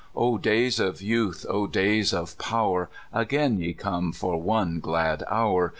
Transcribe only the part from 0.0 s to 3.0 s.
O davs of youth, O days of power.